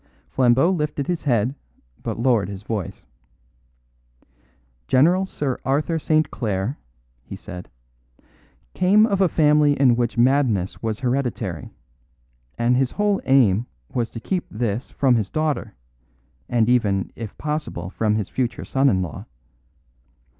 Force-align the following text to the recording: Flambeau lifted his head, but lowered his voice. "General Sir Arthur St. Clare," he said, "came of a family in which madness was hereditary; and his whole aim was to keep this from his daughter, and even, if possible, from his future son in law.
Flambeau 0.29 0.71
lifted 0.71 1.05
his 1.05 1.25
head, 1.25 1.53
but 2.01 2.17
lowered 2.17 2.49
his 2.49 2.63
voice. 2.63 3.05
"General 4.87 5.27
Sir 5.27 5.59
Arthur 5.63 5.99
St. 5.99 6.31
Clare," 6.31 6.79
he 7.21 7.35
said, 7.35 7.69
"came 8.73 9.05
of 9.05 9.21
a 9.21 9.29
family 9.29 9.79
in 9.79 9.95
which 9.95 10.17
madness 10.17 10.81
was 10.81 11.01
hereditary; 11.01 11.69
and 12.57 12.75
his 12.75 12.93
whole 12.93 13.21
aim 13.25 13.67
was 13.93 14.09
to 14.09 14.19
keep 14.19 14.47
this 14.49 14.89
from 14.89 15.17
his 15.17 15.29
daughter, 15.29 15.75
and 16.49 16.67
even, 16.67 17.11
if 17.15 17.37
possible, 17.37 17.91
from 17.91 18.15
his 18.15 18.27
future 18.27 18.65
son 18.65 18.89
in 18.89 19.03
law. 19.03 19.27